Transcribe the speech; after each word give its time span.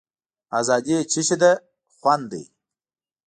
آزادي 0.59 0.97
څه 1.11 1.21
شی 1.27 1.35
ده 1.41 1.51
خوند 1.99 2.25
دی. 2.31 2.43